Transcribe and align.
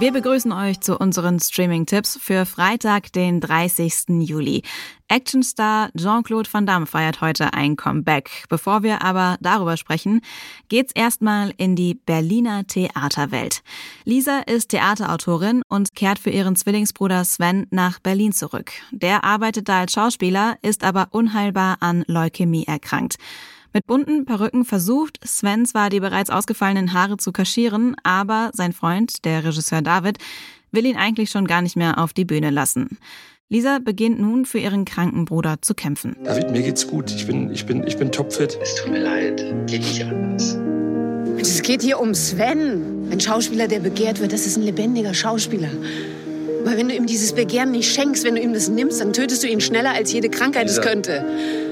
Wir 0.00 0.12
begrüßen 0.12 0.52
euch 0.52 0.78
zu 0.78 0.96
unseren 0.96 1.40
Streaming-Tipps 1.40 2.20
für 2.22 2.46
Freitag, 2.46 3.12
den 3.14 3.40
30. 3.40 4.20
Juli. 4.20 4.62
Actionstar 5.08 5.90
Jean-Claude 5.96 6.48
Van 6.52 6.66
Damme 6.66 6.86
feiert 6.86 7.20
heute 7.20 7.52
ein 7.52 7.74
Comeback. 7.74 8.44
Bevor 8.48 8.84
wir 8.84 9.02
aber 9.02 9.38
darüber 9.40 9.76
sprechen, 9.76 10.20
geht's 10.68 10.92
erstmal 10.94 11.52
in 11.56 11.74
die 11.74 11.94
Berliner 11.94 12.64
Theaterwelt. 12.64 13.64
Lisa 14.04 14.38
ist 14.46 14.68
Theaterautorin 14.68 15.62
und 15.68 15.96
kehrt 15.96 16.20
für 16.20 16.30
ihren 16.30 16.54
Zwillingsbruder 16.54 17.24
Sven 17.24 17.66
nach 17.70 17.98
Berlin 17.98 18.30
zurück. 18.30 18.70
Der 18.92 19.24
arbeitet 19.24 19.68
da 19.68 19.80
als 19.80 19.94
Schauspieler, 19.94 20.58
ist 20.62 20.84
aber 20.84 21.08
unheilbar 21.10 21.78
an 21.80 22.04
Leukämie 22.06 22.66
erkrankt. 22.68 23.16
Mit 23.72 23.86
bunten 23.86 24.24
Perücken 24.24 24.64
versucht 24.64 25.18
Sven 25.24 25.66
zwar 25.66 25.90
die 25.90 26.00
bereits 26.00 26.30
ausgefallenen 26.30 26.94
Haare 26.94 27.18
zu 27.18 27.32
kaschieren, 27.32 27.96
aber 28.02 28.50
sein 28.54 28.72
Freund, 28.72 29.24
der 29.24 29.44
Regisseur 29.44 29.82
David, 29.82 30.18
will 30.72 30.86
ihn 30.86 30.96
eigentlich 30.96 31.30
schon 31.30 31.46
gar 31.46 31.62
nicht 31.62 31.76
mehr 31.76 31.98
auf 31.98 32.12
die 32.12 32.24
Bühne 32.24 32.50
lassen. 32.50 32.98
Lisa 33.50 33.78
beginnt 33.78 34.20
nun 34.20 34.44
für 34.44 34.58
ihren 34.58 34.84
kranken 34.84 35.24
Bruder 35.24 35.56
zu 35.62 35.74
kämpfen. 35.74 36.16
David, 36.24 36.50
mir 36.50 36.62
geht's 36.62 36.86
gut. 36.86 37.10
Ich 37.10 37.26
bin, 37.26 37.50
ich 37.50 37.64
bin, 37.64 37.86
ich 37.86 37.96
bin 37.96 38.12
topfit. 38.12 38.58
Es 38.60 38.74
tut 38.74 38.90
mir 38.90 39.00
leid. 39.00 39.42
Geht 39.66 39.80
nicht 39.80 40.04
anders. 40.04 40.58
Es 41.38 41.62
geht 41.62 41.82
hier 41.82 42.00
um 42.00 42.14
Sven. 42.14 43.08
Ein 43.10 43.20
Schauspieler, 43.20 43.68
der 43.68 43.80
begehrt 43.80 44.20
wird, 44.20 44.32
das 44.32 44.46
ist 44.46 44.56
ein 44.56 44.64
lebendiger 44.64 45.14
Schauspieler. 45.14 45.70
Aber 46.62 46.76
wenn 46.76 46.88
du 46.88 46.94
ihm 46.94 47.06
dieses 47.06 47.32
Begehren 47.32 47.70
nicht 47.70 47.90
schenkst, 47.90 48.24
wenn 48.24 48.34
du 48.34 48.42
ihm 48.42 48.52
das 48.52 48.68
nimmst, 48.68 49.00
dann 49.00 49.12
tötest 49.14 49.42
du 49.42 49.48
ihn 49.48 49.60
schneller, 49.60 49.92
als 49.92 50.12
jede 50.12 50.28
Krankheit 50.28 50.68
es 50.68 50.80
könnte. 50.80 51.24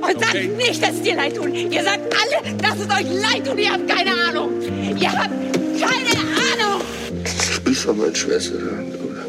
Und 0.00 0.24
sagt 0.24 0.56
nicht, 0.56 0.82
dass 0.82 0.94
es 0.94 1.02
dir 1.02 1.16
leid 1.16 1.36
tut. 1.36 1.54
Ihr 1.54 1.82
sagt 1.84 2.14
alle, 2.14 2.56
dass 2.56 2.78
es 2.78 2.86
euch 2.86 3.06
leid 3.20 3.46
tut. 3.46 3.58
Ihr 3.58 3.72
habt 3.72 3.88
keine 3.88 4.12
Ahnung. 4.28 4.50
Ihr 4.62 5.12
habt 5.12 5.30
keine 5.78 6.14
Ahnung. 6.18 6.82
Du 7.54 7.60
bist 7.62 7.86
doch 7.86 7.94
meine 7.94 8.14
Schwester. 8.14 8.56
Oder? 8.56 9.24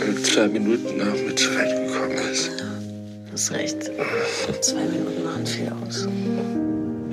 Du 0.00 0.22
zwei 0.22 0.48
Minuten 0.48 0.96
nach 0.96 1.14
mir 1.14 1.34
zurechtgekommen 1.34 2.16
bist. 2.28 2.50
Du 2.50 3.32
hast 3.32 3.52
recht. 3.52 3.90
Zwei 4.60 4.84
Minuten 4.84 5.24
machen 5.24 5.46
viel 5.46 5.72
aus. 5.86 6.08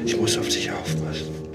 Ich 0.05 0.17
muss 0.17 0.37
auf 0.37 0.47
dich 0.47 0.71
aufpassen. 0.71 1.46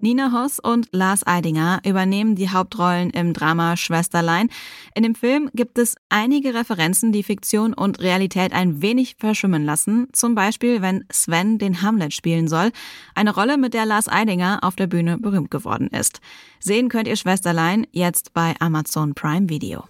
Nina 0.00 0.32
Hoss 0.32 0.60
und 0.60 0.88
Lars 0.92 1.26
Eidinger 1.26 1.80
übernehmen 1.84 2.36
die 2.36 2.50
Hauptrollen 2.50 3.10
im 3.10 3.32
Drama 3.32 3.76
Schwesterlein. 3.76 4.48
In 4.94 5.02
dem 5.02 5.14
Film 5.14 5.50
gibt 5.54 5.78
es 5.78 5.96
einige 6.08 6.54
Referenzen, 6.54 7.10
die 7.10 7.24
Fiktion 7.24 7.74
und 7.74 8.00
Realität 8.00 8.52
ein 8.52 8.80
wenig 8.80 9.16
verschwimmen 9.18 9.64
lassen. 9.64 10.08
Zum 10.12 10.34
Beispiel, 10.34 10.82
wenn 10.82 11.04
Sven 11.10 11.58
den 11.58 11.82
Hamlet 11.82 12.14
spielen 12.14 12.46
soll. 12.46 12.70
Eine 13.14 13.34
Rolle, 13.34 13.58
mit 13.58 13.74
der 13.74 13.86
Lars 13.86 14.08
Eidinger 14.08 14.60
auf 14.62 14.76
der 14.76 14.86
Bühne 14.86 15.18
berühmt 15.18 15.50
geworden 15.50 15.88
ist. 15.88 16.20
Sehen 16.60 16.88
könnt 16.88 17.08
ihr 17.08 17.16
Schwesterlein 17.16 17.86
jetzt 17.90 18.32
bei 18.34 18.54
Amazon 18.60 19.14
Prime 19.14 19.48
Video. 19.48 19.84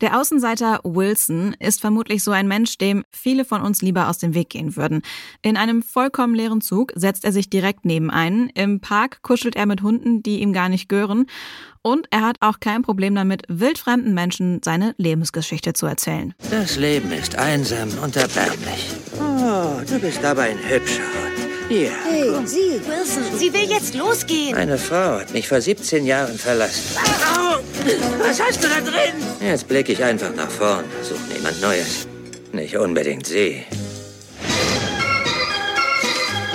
Der 0.00 0.18
Außenseiter 0.18 0.80
Wilson 0.82 1.54
ist 1.58 1.80
vermutlich 1.80 2.24
so 2.24 2.30
ein 2.30 2.48
Mensch, 2.48 2.78
dem 2.78 3.04
viele 3.10 3.44
von 3.44 3.60
uns 3.60 3.82
lieber 3.82 4.08
aus 4.08 4.16
dem 4.16 4.34
Weg 4.34 4.48
gehen 4.48 4.74
würden. 4.76 5.02
In 5.42 5.58
einem 5.58 5.82
vollkommen 5.82 6.34
leeren 6.34 6.62
Zug 6.62 6.92
setzt 6.94 7.24
er 7.24 7.32
sich 7.32 7.50
direkt 7.50 7.84
neben 7.84 8.10
einen. 8.10 8.48
Im 8.50 8.80
Park 8.80 9.20
kuschelt 9.22 9.56
er 9.56 9.66
mit 9.66 9.82
Hunden, 9.82 10.22
die 10.22 10.40
ihm 10.40 10.54
gar 10.54 10.70
nicht 10.70 10.88
gehören. 10.88 11.26
Und 11.82 12.06
er 12.10 12.22
hat 12.22 12.36
auch 12.40 12.60
kein 12.60 12.80
Problem 12.82 13.14
damit, 13.14 13.42
wildfremden 13.48 14.14
Menschen 14.14 14.60
seine 14.64 14.94
Lebensgeschichte 14.96 15.74
zu 15.74 15.86
erzählen. 15.86 16.34
Das 16.50 16.76
Leben 16.76 17.12
ist 17.12 17.36
einsam 17.36 17.90
und 18.02 18.16
erbärmlich. 18.16 18.92
Oh, 19.18 19.80
du 19.86 19.98
bist 19.98 20.24
aber 20.24 20.42
ein 20.42 20.58
hübscher 20.58 21.02
Ja. 21.70 21.90
Hey, 22.04 22.46
Sie! 22.46 22.80
Wilson, 22.84 23.38
sie 23.38 23.52
will 23.52 23.70
jetzt 23.70 23.94
losgehen. 23.94 24.56
Meine 24.56 24.76
Frau 24.76 25.20
hat 25.20 25.32
mich 25.32 25.46
vor 25.46 25.60
17 25.60 26.04
Jahren 26.04 26.36
verlassen. 26.36 26.96
Au! 26.98 27.60
Was 28.18 28.40
hast 28.42 28.64
du 28.64 28.68
da 28.68 28.80
drin? 28.80 29.14
Jetzt 29.40 29.68
blicke 29.68 29.92
ich 29.92 30.02
einfach 30.02 30.34
nach 30.34 30.50
vorn. 30.50 30.84
Such 31.02 31.20
mir 31.28 31.36
jemand 31.36 31.60
Neues. 31.60 32.08
Nicht 32.52 32.76
unbedingt 32.76 33.24
sie. 33.24 33.62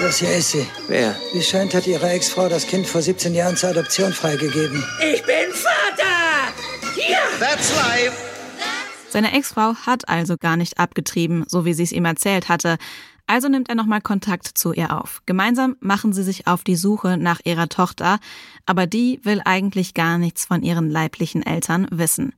Das 0.01 0.17
hier 0.17 0.35
ist 0.35 0.51
sie. 0.51 0.67
Wer? 0.89 1.15
Wie 1.31 1.41
scheint, 1.41 1.73
hat 1.73 1.87
ihre 1.87 2.09
Ex-Frau 2.09 2.49
das 2.49 2.67
Kind 2.67 2.85
vor 2.85 3.01
17 3.01 3.33
Jahren 3.33 3.55
zur 3.55 3.69
Adoption 3.69 4.11
freigegeben. 4.11 4.83
Ich 4.99 5.23
bin 5.23 5.49
Vater! 5.53 6.51
Ja! 7.09 7.19
Seine 9.09 9.33
Ex-Frau 9.33 9.75
hat 9.85 10.09
also 10.09 10.35
gar 10.35 10.57
nicht 10.57 10.77
abgetrieben, 10.77 11.45
so 11.47 11.63
wie 11.63 11.73
sie 11.73 11.83
es 11.83 11.93
ihm 11.93 12.03
erzählt 12.03 12.49
hatte. 12.49 12.77
Also 13.27 13.49
nimmt 13.49 13.69
er 13.69 13.75
nochmal 13.75 14.01
Kontakt 14.01 14.45
zu 14.47 14.73
ihr 14.73 15.01
auf. 15.01 15.21
Gemeinsam 15.25 15.75
machen 15.79 16.13
sie 16.13 16.23
sich 16.23 16.47
auf 16.47 16.63
die 16.63 16.75
Suche 16.75 17.17
nach 17.17 17.39
ihrer 17.43 17.69
Tochter, 17.69 18.19
aber 18.65 18.85
die 18.85 19.19
will 19.23 19.41
eigentlich 19.45 19.93
gar 19.93 20.17
nichts 20.17 20.45
von 20.45 20.61
ihren 20.61 20.89
leiblichen 20.89 21.43
Eltern 21.43 21.87
wissen. 21.91 22.33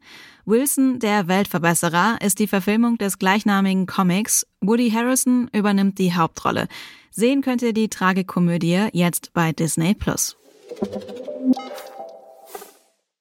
Wilson, 0.46 1.00
der 1.00 1.28
Weltverbesserer, 1.28 2.20
ist 2.22 2.40
die 2.40 2.48
Verfilmung 2.48 2.98
des 2.98 3.20
gleichnamigen 3.20 3.86
Comics. 3.86 4.48
Woody 4.62 4.92
Harrison 4.92 5.50
übernimmt 5.52 6.00
die 6.00 6.16
Hauptrolle. 6.16 6.70
Sehen 7.12 7.42
könnt 7.42 7.62
ihr 7.64 7.74
die 7.74 7.90
Tragikomödie 7.90 8.88
jetzt 8.94 9.34
bei 9.34 9.52
Disney 9.52 9.94
Plus. 9.94 10.38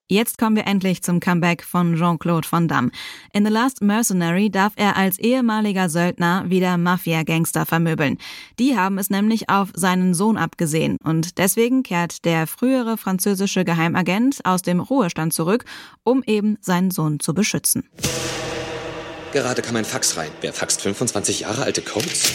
Jetzt 0.09 0.39
kommen 0.39 0.55
wir 0.55 0.69
endlich 0.69 1.03
zum 1.03 1.19
Comeback 1.19 1.65
von 1.65 1.97
Jean-Claude 1.97 2.47
Van 2.49 2.69
Damme. 2.69 2.93
In 3.33 3.45
The 3.45 3.51
Last 3.51 3.83
Mercenary 3.83 4.51
darf 4.51 4.73
er 4.77 4.97
als 4.97 5.19
ehemaliger 5.19 5.89
Söldner 5.89 6.45
wieder 6.47 6.79
Mafia-Gangster 6.79 7.67
vermöbeln. 7.67 8.19
Die 8.61 8.77
haben 8.79 8.99
es 8.99 9.11
nämlich 9.11 9.49
auf 9.49 9.71
seinen 9.75 10.15
Sohn 10.15 10.37
abgesehen 10.37 10.99
und 11.03 11.39
deswegen 11.39 11.83
kehrt 11.83 12.25
der 12.25 12.47
frühere 12.47 12.97
französische 12.97 13.65
Geheimagent 13.65 14.39
aus 14.45 14.63
dem 14.63 14.79
Ruhestand 14.79 15.33
zurück, 15.33 15.65
um 16.05 16.23
eben 16.25 16.57
seinen 16.61 16.93
Sohn 16.93 17.19
zu 17.19 17.35
beschützen. 17.35 17.89
Gerade 19.33 19.61
kam 19.61 19.75
ein 19.75 19.85
Fax 19.85 20.17
rein. 20.17 20.31
Wer 20.41 20.53
faxt 20.53 20.83
25 20.83 21.41
Jahre 21.41 21.65
alte 21.65 21.83
Codes? 21.83 22.33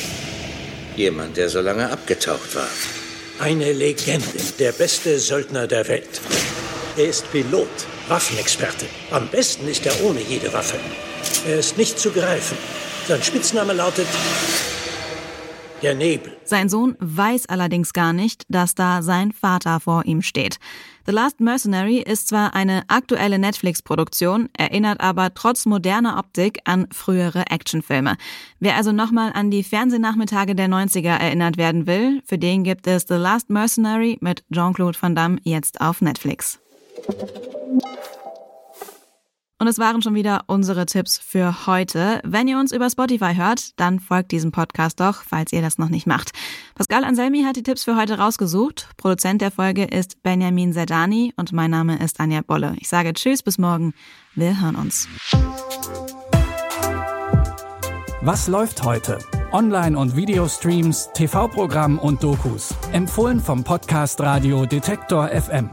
Jemand, 0.97 1.37
der 1.37 1.47
so 1.47 1.61
lange 1.61 1.89
abgetaucht 1.89 2.53
war. 2.53 2.67
Eine 3.39 3.71
Legende, 3.71 4.27
der 4.59 4.73
beste 4.73 5.19
Söldner 5.19 5.67
der 5.67 5.87
Welt. 5.87 6.19
Er 6.97 7.07
ist 7.07 7.31
Pilot, 7.31 7.69
Waffenexperte. 8.09 8.85
Am 9.11 9.25
besten 9.29 9.65
ist 9.69 9.85
er 9.85 9.93
ohne 10.03 10.19
jede 10.21 10.51
Waffe. 10.51 10.77
Er 11.47 11.59
ist 11.59 11.77
nicht 11.77 11.97
zu 11.97 12.11
greifen. 12.11 12.57
Sein 13.07 13.23
Spitzname 13.23 13.71
lautet 13.71 14.07
der 15.81 15.95
Nebel. 15.95 16.35
Sein 16.43 16.67
Sohn 16.67 16.97
weiß 16.99 17.47
allerdings 17.47 17.93
gar 17.93 18.11
nicht, 18.11 18.43
dass 18.49 18.75
da 18.75 19.01
sein 19.01 19.31
Vater 19.31 19.79
vor 19.79 20.05
ihm 20.05 20.21
steht. 20.21 20.57
The 21.05 21.13
Last 21.13 21.39
Mercenary 21.39 21.97
ist 21.97 22.27
zwar 22.27 22.53
eine 22.53 22.83
aktuelle 22.89 23.39
Netflix-Produktion, 23.39 24.49
erinnert 24.55 24.99
aber 24.99 25.33
trotz 25.33 25.65
moderner 25.65 26.19
Optik 26.19 26.59
an 26.65 26.87
frühere 26.91 27.47
Actionfilme. 27.47 28.17
Wer 28.59 28.75
also 28.75 28.91
nochmal 28.91 29.31
an 29.33 29.49
die 29.49 29.63
Fernsehnachmittage 29.63 30.55
der 30.55 30.67
90er 30.67 31.17
erinnert 31.17 31.57
werden 31.57 31.87
will, 31.87 32.21
für 32.25 32.37
den 32.37 32.65
gibt 32.65 32.85
es 32.85 33.05
The 33.07 33.15
Last 33.15 33.49
Mercenary 33.49 34.17
mit 34.19 34.43
Jean-Claude 34.53 34.97
Van 35.01 35.15
Damme 35.15 35.37
jetzt 35.43 35.79
auf 35.79 36.01
Netflix. 36.01 36.59
Und 39.61 39.67
es 39.67 39.77
waren 39.77 40.01
schon 40.01 40.15
wieder 40.15 40.45
unsere 40.47 40.87
Tipps 40.87 41.19
für 41.19 41.67
heute. 41.67 42.19
Wenn 42.23 42.47
ihr 42.47 42.57
uns 42.57 42.71
über 42.71 42.89
Spotify 42.89 43.35
hört, 43.35 43.79
dann 43.79 43.99
folgt 43.99 44.31
diesem 44.31 44.51
Podcast 44.51 44.99
doch, 44.99 45.21
falls 45.21 45.53
ihr 45.53 45.61
das 45.61 45.77
noch 45.77 45.89
nicht 45.89 46.07
macht. 46.07 46.31
Pascal 46.73 47.03
Anselmi 47.03 47.43
hat 47.43 47.57
die 47.57 47.63
Tipps 47.63 47.83
für 47.83 47.95
heute 47.95 48.17
rausgesucht. 48.17 48.89
Produzent 48.97 49.39
der 49.39 49.51
Folge 49.51 49.83
ist 49.83 50.23
Benjamin 50.23 50.73
Zerdani 50.73 51.31
und 51.35 51.53
mein 51.53 51.69
Name 51.69 52.03
ist 52.03 52.19
Anja 52.19 52.41
Bolle. 52.41 52.75
Ich 52.79 52.89
sage 52.89 53.13
Tschüss, 53.13 53.43
bis 53.43 53.59
morgen. 53.59 53.93
Wir 54.33 54.59
hören 54.59 54.75
uns. 54.75 55.07
Was 58.21 58.47
läuft 58.47 58.83
heute? 58.83 59.19
Online- 59.51 59.97
und 59.97 60.15
Videostreams, 60.15 61.11
TV-Programm 61.13 61.99
und 61.99 62.23
Dokus. 62.23 62.73
Empfohlen 62.93 63.39
vom 63.39 63.63
Podcast 63.63 64.21
Radio 64.21 64.65
Detektor 64.65 65.27
FM. 65.27 65.69